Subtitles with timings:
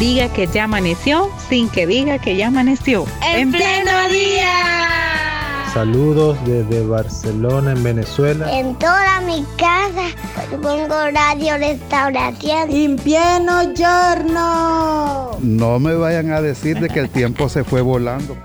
[0.00, 3.04] Diga que ya amaneció sin que diga que ya amaneció.
[3.22, 5.66] ¡En, pleno día!
[5.74, 8.50] Saludos desde Barcelona, en Venezuela.
[8.50, 10.08] En toda mi casa
[10.62, 12.70] pongo radio restauración.
[12.70, 15.36] En pleno giorno.
[15.40, 18.38] No me vayan a decir de que el tiempo se fue volando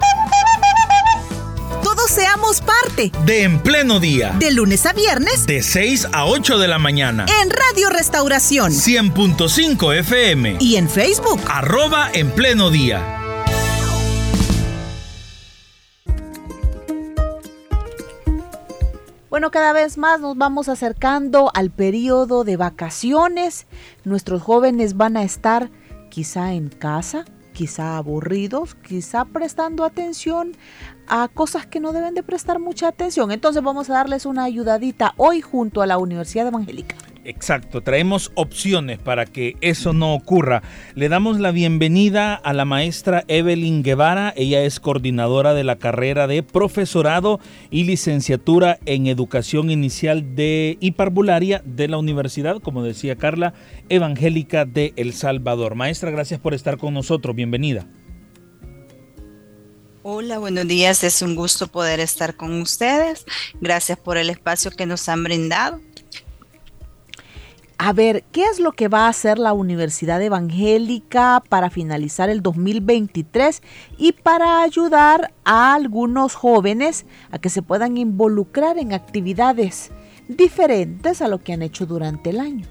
[2.62, 4.36] parte de En Pleno Día.
[4.40, 5.46] De lunes a viernes.
[5.46, 7.26] De 6 a 8 de la mañana.
[7.42, 8.72] En Radio Restauración.
[8.72, 10.58] 100.5 FM.
[10.60, 11.40] Y en Facebook.
[11.48, 13.22] Arroba En Pleno Día.
[19.30, 23.68] Bueno, cada vez más nos vamos acercando al periodo de vacaciones.
[24.06, 25.70] Nuestros jóvenes van a estar
[26.10, 30.52] quizá en casa, quizá aburridos, quizá prestando atención
[31.08, 33.32] a cosas que no deben de prestar mucha atención.
[33.32, 36.98] Entonces vamos a darles una ayudadita hoy junto a la Universidad Evangélica.
[37.26, 40.62] Exacto, traemos opciones para que eso no ocurra.
[40.94, 44.32] Le damos la bienvenida a la maestra Evelyn Guevara.
[44.38, 47.40] Ella es coordinadora de la carrera de profesorado
[47.72, 50.94] y licenciatura en educación inicial de y
[51.66, 53.56] de la Universidad, como decía Carla,
[53.90, 55.74] Evangélica de El Salvador.
[55.74, 57.36] Maestra, gracias por estar con nosotros.
[57.36, 57.88] Bienvenida.
[60.04, 61.04] Hola, buenos días.
[61.04, 63.26] Es un gusto poder estar con ustedes.
[63.60, 65.82] Gracias por el espacio que nos han brindado.
[67.78, 72.42] A ver, ¿qué es lo que va a hacer la Universidad Evangélica para finalizar el
[72.42, 73.62] 2023
[73.98, 79.92] y para ayudar a algunos jóvenes a que se puedan involucrar en actividades
[80.28, 82.66] diferentes a lo que han hecho durante el año?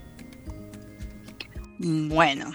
[1.79, 2.53] Bueno,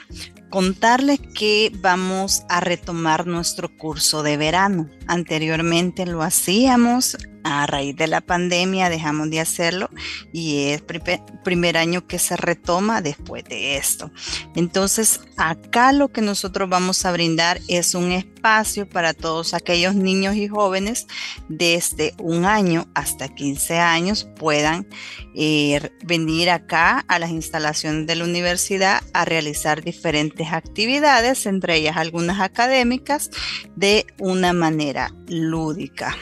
[0.50, 4.90] contarles que vamos a retomar nuestro curso de verano.
[5.08, 9.90] Anteriormente lo hacíamos a raíz de la pandemia dejamos de hacerlo
[10.34, 14.12] y es el primer año que se retoma después de esto.
[14.56, 20.36] Entonces, acá lo que nosotros vamos a brindar es un espacio para todos aquellos niños
[20.36, 21.08] y jóvenes
[21.48, 24.88] desde un año hasta 15 años puedan
[25.36, 31.98] eh, venir acá a las instalaciones de la universidad a realizar diferentes actividades, entre ellas
[31.98, 33.30] algunas académicas,
[33.76, 36.16] de una manera lúdica.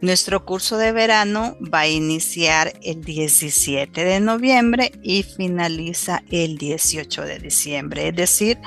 [0.00, 7.22] Nuestro curso de verano va a iniciar el 17 de noviembre y finaliza el 18
[7.22, 8.58] de diciembre, es decir,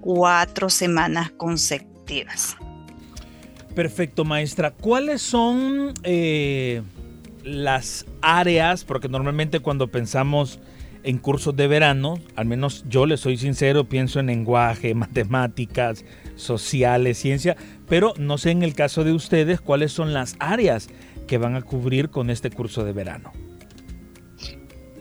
[0.00, 2.56] cuatro semanas consecutivas.
[3.74, 4.70] Perfecto, maestra.
[4.70, 6.82] ¿Cuáles son eh,
[7.42, 8.84] las áreas?
[8.84, 10.60] Porque normalmente cuando pensamos
[11.06, 17.18] en cursos de verano, al menos yo le soy sincero, pienso en lenguaje, matemáticas, sociales,
[17.18, 17.56] ciencia,
[17.88, 20.88] pero no sé en el caso de ustedes cuáles son las áreas
[21.26, 23.32] que van a cubrir con este curso de verano.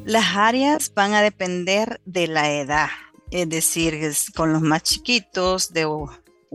[0.05, 2.89] Las áreas van a depender de la edad,
[3.31, 3.95] es decir,
[4.35, 5.85] con los más chiquitos de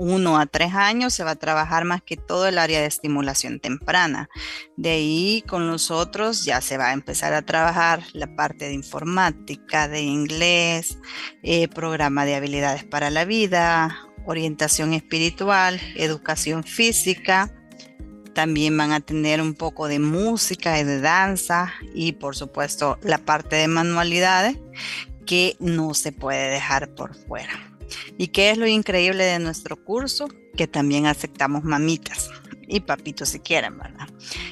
[0.02, 3.60] uno a tres años se va a trabajar más que todo el área de estimulación
[3.60, 4.30] temprana.
[4.78, 8.72] De ahí con los otros ya se va a empezar a trabajar la parte de
[8.72, 10.96] informática, de inglés,
[11.42, 13.94] eh, programa de habilidades para la vida,
[14.24, 17.52] orientación espiritual, educación física.
[18.32, 23.18] También van a tener un poco de música y de danza y por supuesto la
[23.18, 24.56] parte de manualidades
[25.26, 27.69] que no se puede dejar por fuera.
[28.20, 30.28] ¿Y qué es lo increíble de nuestro curso?
[30.54, 32.28] Que también aceptamos mamitas
[32.68, 34.08] y papitos si quieren, ¿verdad?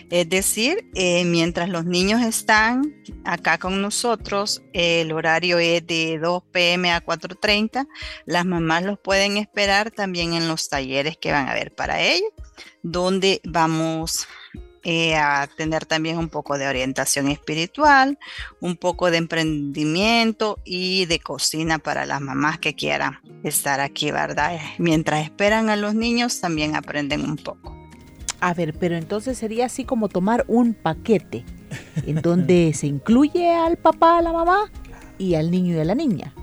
[0.09, 2.95] Es decir, eh, mientras los niños están
[3.27, 7.87] acá con nosotros, el horario es de 2 pm a 4.30,
[8.25, 12.31] las mamás los pueden esperar también en los talleres que van a haber para ellos,
[12.83, 14.27] donde vamos
[14.85, 18.19] eh, a tener también un poco de orientación espiritual,
[18.61, 24.59] un poco de emprendimiento y de cocina para las mamás que quieran estar aquí, ¿verdad?
[24.79, 27.77] Mientras esperan a los niños, también aprenden un poco.
[28.41, 31.45] A ver, pero entonces sería así como tomar un paquete
[32.07, 34.71] en donde se incluye al papá, a la mamá
[35.19, 36.35] y al niño y a la niña.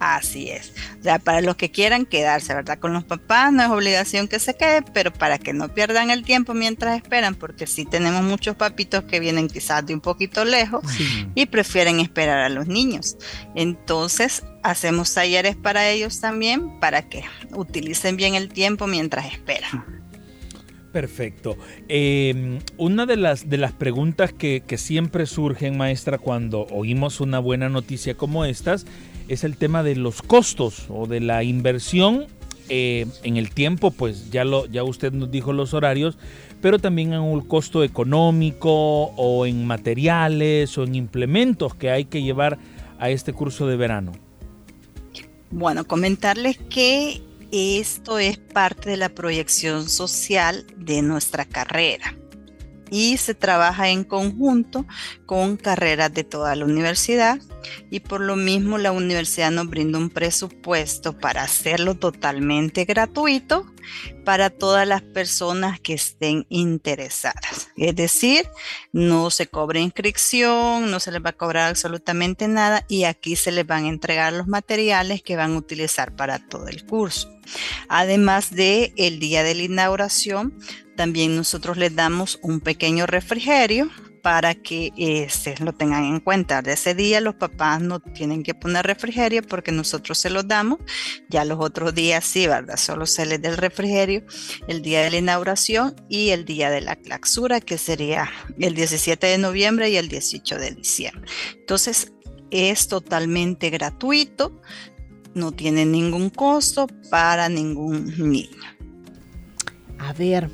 [0.00, 0.72] Así es.
[1.00, 2.78] O sea, para los que quieran quedarse, ¿verdad?
[2.78, 6.24] Con los papás no es obligación que se quede, pero para que no pierdan el
[6.24, 10.84] tiempo mientras esperan, porque sí tenemos muchos papitos que vienen quizás de un poquito lejos
[11.34, 13.16] y prefieren esperar a los niños.
[13.54, 20.04] Entonces, hacemos talleres para ellos también para que utilicen bien el tiempo mientras esperan.
[20.94, 21.56] Perfecto.
[21.88, 27.68] Em, una de las, de las preguntas que, siempre surgen, maestra, cuando oímos una buena
[27.68, 28.86] noticia como estas,
[29.28, 32.26] es el tema de los costos o de la inversión
[32.68, 36.16] eh, en el tiempo, pues ya, lo, ya usted nos dijo los horarios,
[36.62, 42.22] pero también en un costo económico o en materiales o en implementos que hay que
[42.22, 42.58] llevar
[42.98, 44.12] a este curso de verano.
[45.50, 47.20] Bueno, comentarles que
[47.52, 52.14] esto es parte de la proyección social de nuestra carrera
[52.90, 54.86] y se trabaja en conjunto
[55.26, 57.40] con carreras de toda la universidad.
[57.90, 63.73] Y por lo mismo la universidad nos brinda un presupuesto para hacerlo totalmente gratuito
[64.24, 67.68] para todas las personas que estén interesadas.
[67.76, 68.48] Es decir,
[68.92, 73.52] no se cobra inscripción, no se les va a cobrar absolutamente nada y aquí se
[73.52, 77.30] les van a entregar los materiales que van a utilizar para todo el curso.
[77.88, 80.58] Además de el día de la inauguración,
[80.96, 83.90] también nosotros les damos un pequeño refrigerio
[84.24, 86.62] para que este, lo tengan en cuenta.
[86.62, 90.78] De ese día los papás no tienen que poner refrigerio porque nosotros se los damos.
[91.28, 92.78] Ya los otros días sí, ¿verdad?
[92.78, 94.24] Solo se les da el refrigerio
[94.66, 99.26] el día de la inauguración y el día de la clausura, que sería el 17
[99.26, 101.30] de noviembre y el 18 de diciembre.
[101.58, 102.10] Entonces,
[102.50, 104.58] es totalmente gratuito,
[105.34, 108.62] no tiene ningún costo para ningún niño.
[109.98, 110.48] A ver,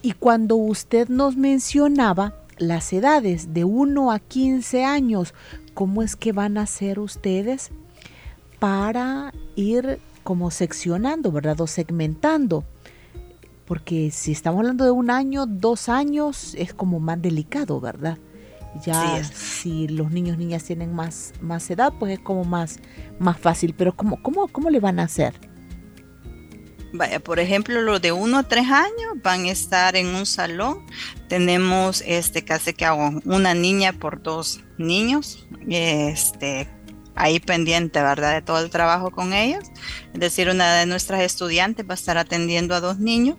[0.00, 5.34] y cuando usted nos mencionaba las edades de 1 a 15 años,
[5.74, 7.70] ¿cómo es que van a ser ustedes
[8.58, 11.60] para ir como seccionando, ¿verdad?
[11.60, 12.64] O segmentando.
[13.66, 18.18] Porque si estamos hablando de un año, dos años, es como más delicado, ¿verdad?
[18.84, 22.80] Ya si los niños niñas tienen más, más edad, pues es como más,
[23.18, 23.74] más fácil.
[23.76, 25.34] Pero ¿cómo, cómo, ¿cómo le van a hacer?
[26.92, 30.86] Vaya, por ejemplo, los de 1 a 3 años van a estar en un salón.
[31.28, 35.46] Tenemos este casi que hago una niña por dos niños.
[35.68, 36.68] Este
[37.18, 38.34] ahí pendiente, ¿verdad?
[38.34, 39.64] De todo el trabajo con ellos.
[40.14, 43.36] Es decir, una de nuestras estudiantes va a estar atendiendo a dos niños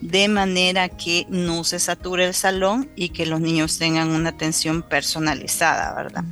[0.00, 4.82] de manera que no se sature el salón y que los niños tengan una atención
[4.82, 6.24] personalizada, ¿verdad?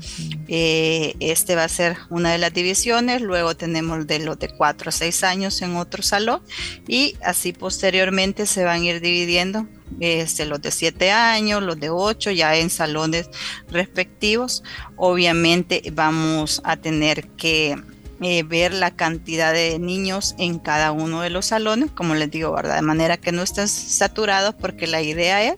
[0.49, 4.89] Eh, este va a ser una de las divisiones, luego tenemos de los de 4
[4.89, 6.43] a 6 años en otro salón
[6.87, 9.67] y así posteriormente se van a ir dividiendo
[10.01, 13.29] este, los de 7 años, los de 8, ya en salones
[13.71, 14.63] respectivos.
[14.97, 17.77] Obviamente vamos a tener que
[18.21, 22.53] eh, ver la cantidad de niños en cada uno de los salones, como les digo,
[22.53, 22.75] ¿verdad?
[22.75, 25.57] De manera que no estén saturados, porque la idea es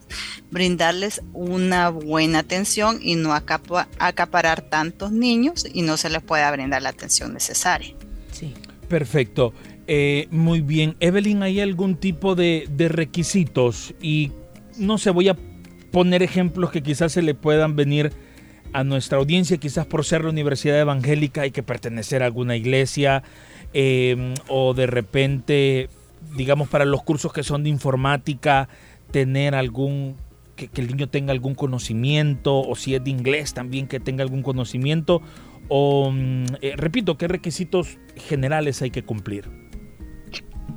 [0.50, 6.82] brindarles una buena atención y no acaparar tantos niños y no se les pueda brindar
[6.82, 7.94] la atención necesaria.
[8.30, 8.54] Sí.
[8.90, 9.54] Perfecto.
[9.92, 10.94] Eh, muy bien.
[11.00, 13.92] Evelyn, ¿hay algún tipo de, requisitos?
[14.00, 14.30] Y
[14.78, 15.36] no sé, voy a
[15.90, 18.12] poner ejemplos que quizás se le puedan venir
[18.72, 23.24] a nuestra audiencia, quizás por ser la Universidad Evangélica hay que pertenecer a alguna iglesia
[23.72, 25.88] em, o de repente,
[26.36, 28.68] digamos, para los cursos que son de informática,
[29.10, 30.14] tener algún,
[30.54, 34.44] que, el niño tenga algún conocimiento o si es de inglés también que tenga algún
[34.44, 35.20] conocimiento
[35.66, 39.69] o, mm, eh, repito, qué requisitos generales hay que cumplir.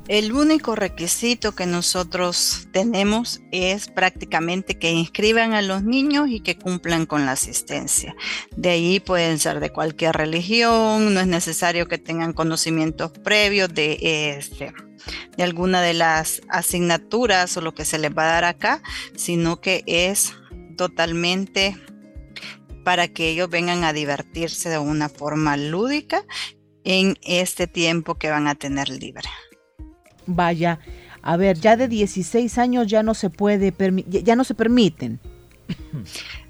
[0.06, 6.58] El único requisito que nosotros tenemos es prácticamente que inscriban a los niños y que
[6.58, 8.14] cumplan con la asistencia.
[8.54, 14.36] De ahí pueden ser de cualquier religión, no es necesario que tengan conocimientos previos de
[14.36, 14.74] este
[15.36, 18.82] de alguna de las asignaturas o lo que se les va a dar acá,
[19.16, 20.34] sino que es
[20.76, 21.76] totalmente
[22.84, 26.24] para que ellos vengan a divertirse de una forma lúdica
[26.84, 29.28] en este tiempo que van a tener libre.
[30.26, 30.78] Vaya,
[31.22, 33.72] a ver, ya de 16 años ya no se puede,
[34.08, 35.20] ya no se permiten.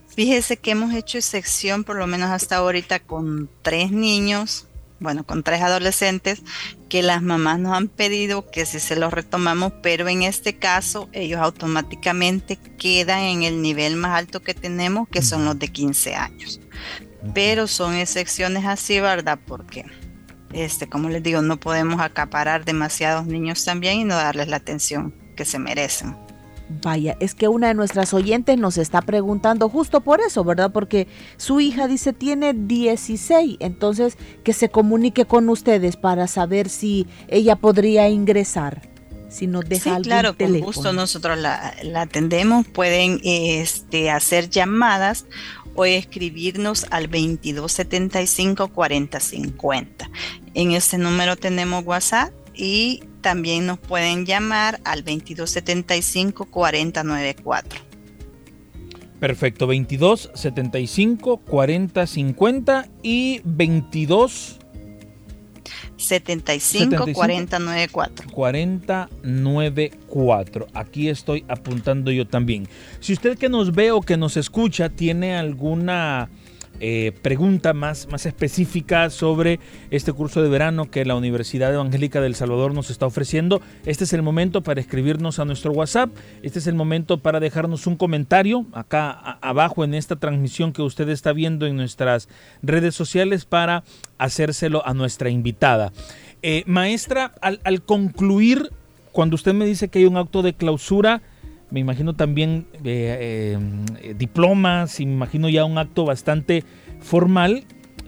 [0.09, 4.67] Fíjese que hemos hecho excepción por lo menos hasta ahorita con tres niños,
[5.01, 6.43] bueno, con tres adolescentes,
[6.89, 11.09] que las mamás nos han pedido que si se los retomamos, pero en este caso
[11.13, 16.15] ellos automáticamente quedan en el nivel más alto que tenemos, que son los de 15
[16.15, 16.61] años.
[17.35, 19.39] Pero son excepciones así, ¿verdad?
[19.45, 19.85] Porque
[20.55, 25.15] este, como les digo, no podemos acaparar demasiados niños también y no darles la atención
[25.37, 26.17] que se merecen.
[26.83, 30.73] Vaya, es que una de nuestras oyentes nos está preguntando justo por eso, ¿verdad?
[30.73, 37.07] Porque su hija dice tiene 16, entonces que se comunique con ustedes para saber si
[37.29, 38.95] ella podría ingresar.
[39.29, 42.67] Si nos deja sí, claro, con gusto nosotros la, la, atendemos.
[42.69, 45.27] Pueden este, hacer llamadas
[45.75, 50.11] o escribirnos al 2275 4050.
[50.55, 57.81] En este número tenemos WhatsApp y también nos pueden llamar al 2275 4094.
[59.21, 64.59] Perfecto, 22 75 40 50 y 22
[66.05, 68.31] 75, 40 94.
[68.31, 70.67] 40 94.
[70.75, 72.69] Aquí estoy apuntando yo también.
[73.01, 76.29] Si usted que nos ve o que nos escucha tiene alguna
[76.81, 82.35] eh, pregunta más, más específica sobre este curso de verano que la Universidad Evangélica del
[82.35, 86.11] Salvador nos está ofreciendo, este es el momento para escribirnos a nuestro WhatsApp,
[86.43, 91.09] este es el momento para dejarnos un comentario acá abajo en esta transmisión que usted
[91.09, 92.29] está viendo en nuestras
[92.63, 93.85] redes sociales para
[94.19, 95.93] hacérselo a nuestra invitada.
[96.43, 98.71] Eh, maestra, al, al concluir,
[99.13, 101.23] cuando usted me dice que hay un acto de clausura,
[101.75, 103.59] me imagino también eh,
[104.01, 106.63] eh, diplomas, me imagino ya un acto bastante
[107.01, 107.65] formal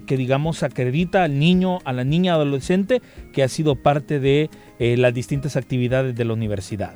[0.07, 4.97] que digamos acredita al niño, a la niña adolescente que ha sido parte de eh,
[4.97, 6.95] las distintas actividades de la universidad.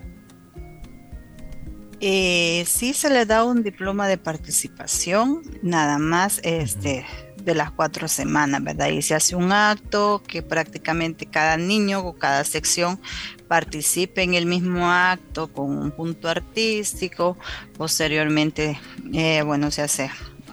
[2.00, 7.04] Sí se le da un diploma de participación, nada más este,
[7.44, 8.88] de las cuatro semanas, ¿verdad?
[8.88, 13.00] Y se hace un acto que prácticamente cada niño o cada sección
[13.48, 17.36] participe en el mismo acto con un punto artístico.
[17.76, 18.78] Posteriormente,
[19.12, 20.10] eh, bueno, se hace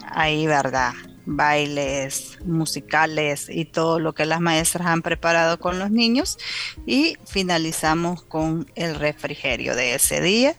[0.10, 0.94] ahí, ¿verdad?
[1.28, 6.40] Bailes musicales y todo lo que las maestras han preparado con los niños.
[6.88, 10.56] Y finalizamos con el refrigerio de ese día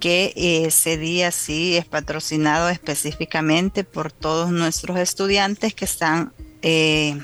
[0.00, 7.18] que ese día sí es patrocinado específicamente por todos nuestros estudiantes que están eh,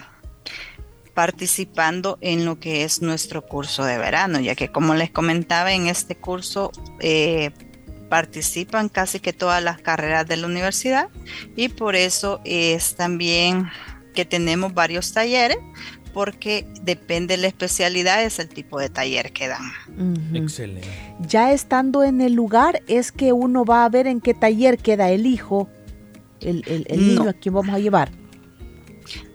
[1.14, 5.86] participando en lo que es nuestro curso de verano, ya que como les comentaba en
[5.86, 7.52] este curso eh,
[8.14, 11.08] participan casi que todas las carreras de la universidad
[11.56, 13.66] y por eso es también
[14.14, 15.58] que tenemos varios talleres
[16.12, 19.64] porque depende de la especialidad, es el tipo de taller que dan.
[20.32, 20.86] Excelente.
[21.26, 25.10] Ya estando en el lugar, es que uno va a ver en qué taller queda
[25.10, 25.68] el hijo,
[26.40, 26.62] el,
[26.96, 28.12] niño a quien vamos a llevar.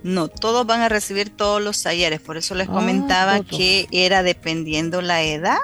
[0.03, 4.23] No, todos van a recibir todos los talleres, por eso les ah, comentaba que era
[4.23, 5.57] dependiendo la edad.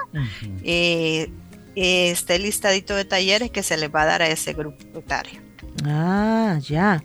[0.64, 1.30] Eh,
[1.76, 5.40] está el listadito de talleres que se les va a dar a ese grupo etario.
[5.84, 7.02] Ah, ya.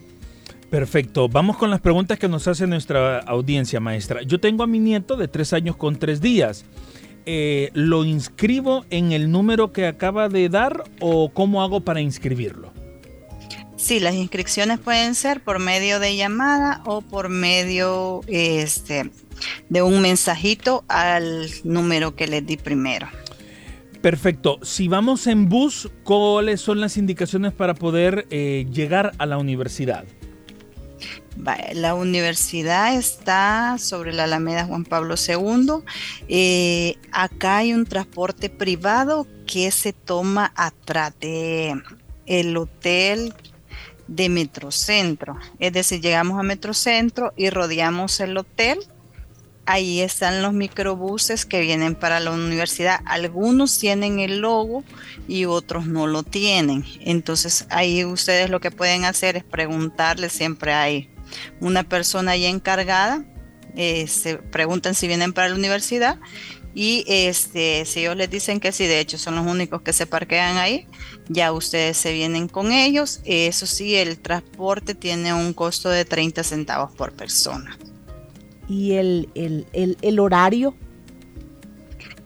[0.70, 1.28] Perfecto.
[1.28, 4.22] Vamos con las preguntas que nos hace nuestra audiencia, maestra.
[4.22, 6.64] Yo tengo a mi nieto de tres años con tres días.
[7.26, 12.72] Eh, ¿Lo inscribo en el número que acaba de dar o cómo hago para inscribirlo?
[13.76, 19.10] Sí, las inscripciones pueden ser por medio de llamada o por medio este,
[19.68, 23.08] de un mensajito al número que les di primero.
[24.02, 24.58] Perfecto.
[24.62, 30.04] Si vamos en bus, ¿cuáles son las indicaciones para poder eh, llegar a la universidad?
[31.72, 35.84] La universidad está sobre la Alameda Juan Pablo II.
[36.28, 41.80] Eh, acá hay un transporte privado que se toma atrás de
[42.26, 43.32] el hotel
[44.08, 45.38] de Metrocentro.
[45.58, 48.80] Es decir, llegamos a Metrocentro y rodeamos el hotel
[49.72, 53.00] ahí están los microbuses que vienen para la universidad.
[53.06, 54.84] Algunos tienen el logo
[55.26, 56.84] y otros no lo tienen.
[57.00, 61.10] Entonces ahí ustedes lo que pueden hacer es preguntarle, siempre hay
[61.60, 63.24] una persona ahí encargada,
[63.74, 66.18] se preguntan si vienen para la universidad
[66.74, 70.06] y este, si ellos les dicen que sí, de hecho son los únicos que se
[70.06, 70.86] parquean ahí,
[71.28, 73.20] ya ustedes se vienen con ellos.
[73.24, 77.78] Eso sí, el transporte tiene un costo de 30 centavos por persona
[78.68, 80.74] y el, el, horario?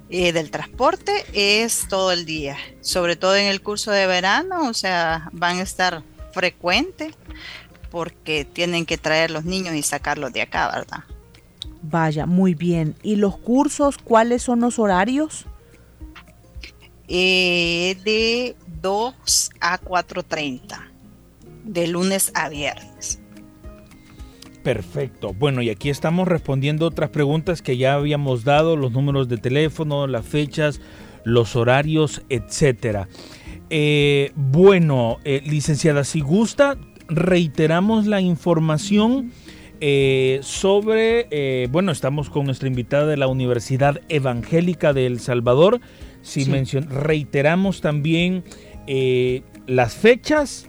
[0.08, 4.74] Eh, del transporte es todo el día, sobre todo en el curso de verano, o
[4.74, 7.14] sea, van a estar frecuentes
[7.90, 11.04] porque tienen que traer los niños y sacarlos de acá, ¿verdad?
[11.82, 12.94] Vaya, muy bien.
[13.02, 15.46] ¿Y los cursos, cuáles son los horarios?
[17.08, 20.78] Eh, de 2 a 4.30,
[21.64, 23.20] de lunes a viernes.
[24.66, 25.32] Perfecto.
[25.32, 30.08] Bueno, y aquí estamos respondiendo otras preguntas que ya habíamos dado, los números de teléfono,
[30.08, 30.80] las fechas,
[31.22, 33.06] los horarios, etcétera.
[33.70, 39.30] Eh, bueno, eh, licenciada, si gusta, reiteramos la información
[39.80, 45.80] eh, sobre, bueno, estamos con nuestra invitada de la Universidad Evangélica de El Salvador.
[46.22, 48.42] Si reiteramos también
[49.68, 50.68] las fechas,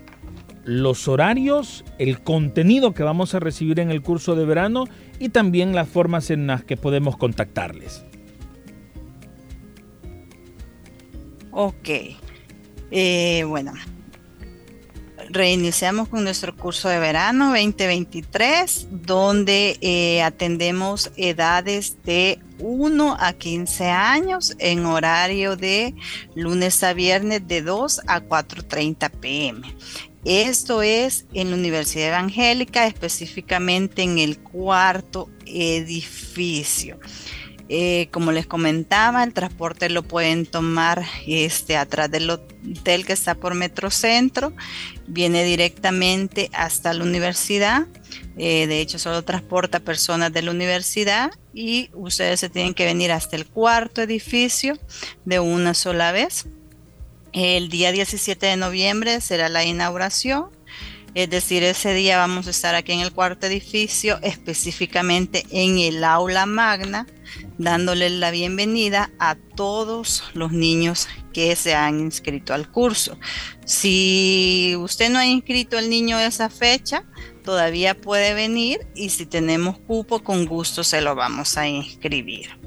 [0.67, 4.83] los horarios, el contenido que vamos a recibir en el curso de verano
[5.17, 8.03] y también las formas en las que podemos contactarles.
[11.51, 11.89] Ok.
[12.91, 13.73] Eh, bueno,
[15.29, 23.85] reiniciamos con nuestro curso de verano 2023, donde eh, atendemos edades de 1 a 15
[23.85, 25.95] años en horario de
[26.35, 29.75] lunes a viernes de 2 a 4.30 pm.
[30.27, 36.99] Esto es en la Universidad Evangélica, específicamente en el cuarto edificio.
[37.69, 43.35] Eh, como les comentaba, el transporte lo pueden tomar este, atrás del hotel que está
[43.35, 44.51] por Metrocentro,
[45.07, 47.87] viene directamente hasta la universidad.
[48.37, 53.13] Eh, de hecho, solo transporta personas de la universidad y ustedes se tienen que venir
[53.13, 54.77] hasta el cuarto edificio
[55.23, 56.47] de una sola vez.
[57.39, 60.49] El día 17 de noviembre será la inauguración.
[61.13, 66.03] Es decir, ese día vamos a estar aquí en el cuarto edificio, específicamente en el
[66.03, 67.05] aula magna,
[67.59, 73.19] dándole la bienvenida a todos los niños que se han inscrito al curso.
[73.65, 77.03] Si usted no ha inscrito al niño esa fecha,
[77.43, 82.66] todavía puede venir y si tenemos cupo, con gusto se lo vamos a inscribir.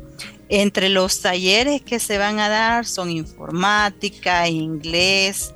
[0.52, 5.54] Entre los talleres que se van a dar son informática, inglés,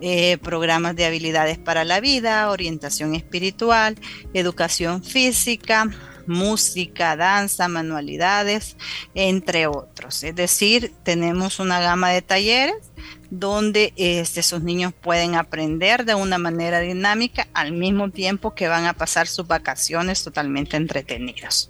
[0.00, 3.96] eh, programas de habilidades para la vida, orientación espiritual,
[4.34, 5.88] educación física,
[6.26, 8.76] música, danza, manualidades,
[9.14, 10.24] entre otros.
[10.24, 12.90] Es decir, tenemos una gama de talleres
[13.30, 18.86] donde este, esos niños pueden aprender de una manera dinámica al mismo tiempo que van
[18.86, 21.68] a pasar sus vacaciones totalmente entretenidos.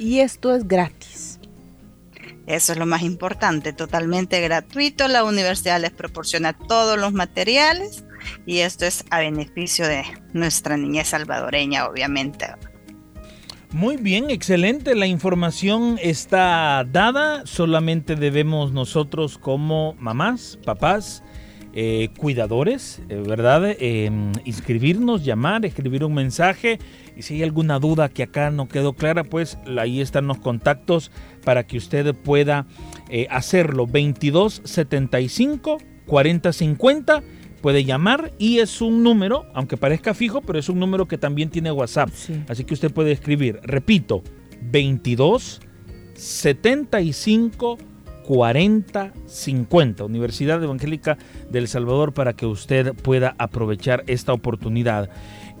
[0.00, 1.29] Y esto es gratis.
[2.50, 5.06] Eso es lo más importante, totalmente gratuito.
[5.06, 8.04] La universidad les proporciona todos los materiales
[8.44, 10.02] y esto es a beneficio de
[10.32, 12.46] nuestra niñez salvadoreña, obviamente.
[13.70, 14.96] Muy bien, excelente.
[14.96, 17.46] La información está dada.
[17.46, 21.22] Solamente debemos nosotros como mamás, papás,
[21.72, 23.76] eh, cuidadores, eh, ¿verdad?
[23.78, 26.80] Em, inscribirnos, llamar, escribir un mensaje.
[27.20, 31.10] Y si hay alguna duda que acá no quedó clara, pues ahí están los contactos
[31.44, 32.64] para que usted pueda
[33.10, 33.86] eh, hacerlo.
[33.86, 37.22] 22 75 40 50
[37.60, 41.50] puede llamar y es un número, aunque parezca fijo, pero es un número que también
[41.50, 42.08] tiene WhatsApp.
[42.48, 44.22] Así que usted puede escribir, repito,
[44.62, 45.60] 22
[46.14, 47.76] 75
[48.30, 51.18] 40 50, Universidad Evangélica
[51.50, 55.10] del Salvador, para que usted pueda aprovechar esta oportunidad.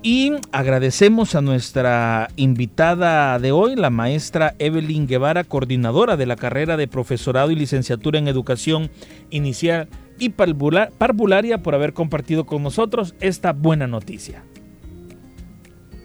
[0.02, 6.78] Y agradecemos a nuestra invitada de hoy, la maestra Evelyn Guevara, coordinadora de la carrera
[6.78, 8.90] de profesorado y licenciatura en educación
[9.28, 14.42] inicial y parvularia por haber compartido con nosotros esta buena noticia.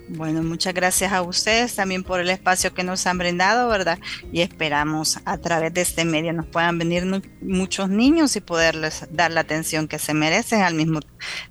[0.08, 3.98] Bueno, muchas gracias a ustedes también por el espacio que nos han brindado, ¿verdad?
[4.32, 7.06] Y esperamos a través de este medio nos puedan venir
[7.42, 11.00] muchos niños y poderles dar la atención que se merecen al mismo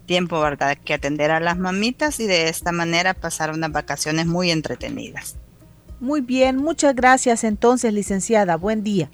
[0.06, 0.78] tiempo, ¿verdad?
[0.84, 5.36] Que atender a las mamitas y de esta manera pasar unas vacaciones muy entretenidas.
[5.98, 8.56] Muy bien, muchas gracias entonces, licenciada.
[8.56, 9.10] Buen día.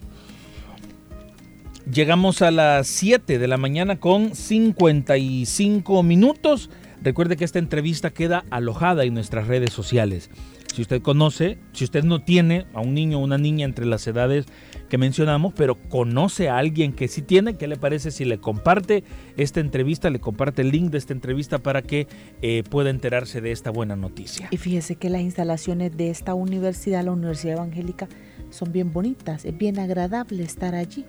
[1.90, 6.70] Llegamos a las 7 de la mañana con 55 minutos.
[7.02, 10.30] Recuerde que esta entrevista queda alojada en nuestras redes sociales.
[10.74, 14.06] Si usted conoce, si usted no tiene a un niño o una niña entre las
[14.06, 14.46] edades
[14.88, 19.02] que mencionamos, pero conoce a alguien que sí tiene, ¿qué le parece si le comparte
[19.36, 22.06] esta entrevista, le comparte el link de esta entrevista para que
[22.42, 24.48] eh, pueda enterarse de esta buena noticia?
[24.50, 28.08] Y fíjese que las instalaciones de esta universidad, la Universidad Evangélica,
[28.50, 31.06] son bien bonitas, es bien agradable estar allí.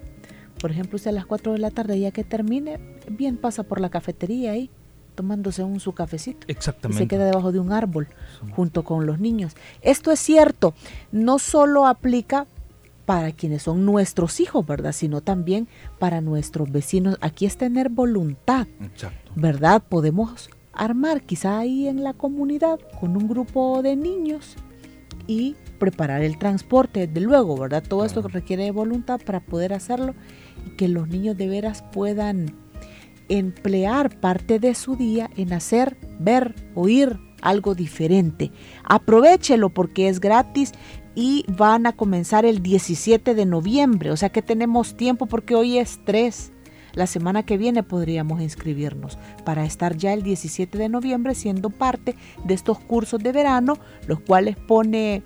[0.60, 3.82] Por ejemplo, usted a las 4 de la tarde, ya que termine, bien pasa por
[3.82, 4.72] la cafetería ahí,
[5.16, 6.46] tomándose un su cafecito.
[6.48, 7.04] Exactamente.
[7.04, 8.08] Y se queda debajo de un árbol,
[8.56, 9.56] junto con los niños.
[9.82, 10.74] Esto es cierto,
[11.12, 12.48] no solo aplica
[13.06, 14.94] para quienes son nuestros hijos, ¿verdad?
[14.94, 15.68] Sino también
[16.00, 17.18] para nuestros vecinos.
[17.22, 19.32] Aquí es tener voluntad, Exacto.
[19.36, 19.84] ¿verdad?
[19.88, 24.56] Podemos armar quizá ahí en la comunidad con un grupo de niños
[25.28, 27.84] y preparar el transporte, desde luego, ¿verdad?
[27.88, 30.14] Todo esto requiere voluntad para poder hacerlo
[30.66, 32.56] y que los niños de veras puedan
[33.32, 38.52] emplear parte de su día en hacer, ver, oír algo diferente.
[38.84, 40.74] Aprovechelo porque es gratis
[41.16, 45.78] y van a comenzar el 17 de noviembre, o sea que tenemos tiempo porque hoy
[45.78, 46.52] es 3.
[46.94, 52.18] La semana que viene podríamos inscribirnos para estar ya el 17 de noviembre siendo parte
[52.44, 55.24] de estos cursos de verano, los cuales pone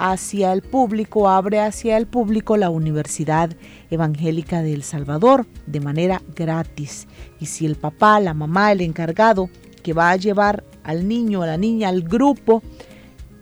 [0.00, 3.50] hacia el público, abre hacia el público la Universidad
[3.90, 7.06] Evangélica de El Salvador de manera gratis.
[7.38, 9.50] Y si el papá, la mamá, el encargado
[9.82, 12.62] que va a llevar al niño, a la niña, al grupo,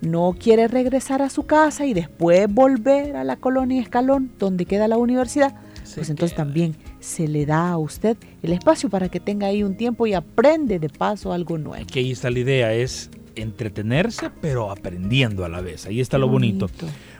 [0.00, 4.88] no quiere regresar a su casa y después volver a la colonia Escalón, donde queda
[4.88, 5.54] la universidad,
[5.94, 9.76] pues entonces también se le da a usted el espacio para que tenga ahí un
[9.76, 11.86] tiempo y aprende de paso algo nuevo.
[11.86, 13.10] Que ahí está la idea, es
[13.40, 15.86] entretenerse, pero aprendiendo a la vez.
[15.86, 16.68] Ahí está lo bonito.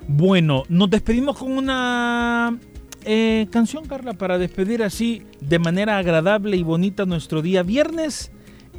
[0.07, 2.59] Bueno, nos despedimos con una
[3.05, 8.31] eh, canción, Carla, para despedir así de manera agradable y bonita nuestro día viernes.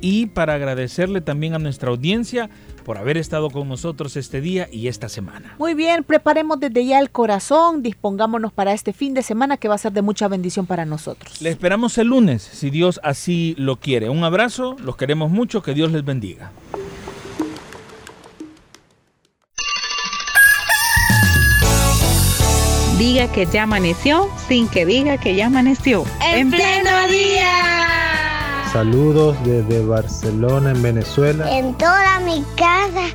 [0.01, 2.49] y para agradecerle también a nuestra audiencia
[2.83, 5.55] por haber estado con nosotros este día y esta semana.
[5.59, 9.75] Muy bien, preparemos desde ya el corazón, dispongámonos para este fin de semana que va
[9.75, 11.41] a ser de mucha bendición para nosotros.
[11.41, 14.09] Le esperamos el lunes, si Dios así lo quiere.
[14.09, 16.51] Un abrazo, los queremos mucho, que Dios les bendiga.
[22.99, 26.03] Diga que ya amaneció sin que diga que ya amaneció.
[26.21, 28.65] En, pleno día.
[28.73, 31.49] Saludos desde Barcelona, en Venezuela.
[31.57, 33.07] En toda mi casa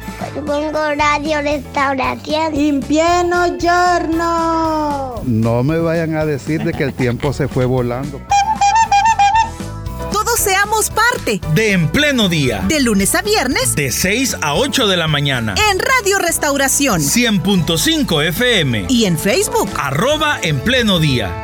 [0.47, 2.55] pongo radio restauración.
[2.55, 5.21] En pleno giorno.
[5.25, 8.23] No me vayan a decir de que el tiempo se fue volando.
[11.15, 11.41] Parte.
[11.55, 12.65] De En Pleno Día.
[12.67, 13.77] De lunes a viernes.
[13.77, 15.55] De 6 a 8 de la mañana.
[15.71, 17.01] En Radio Restauración.
[17.01, 18.87] 100.5 FM.
[18.89, 19.71] Y en Facebook.
[19.77, 21.44] Arroba En Pleno Día.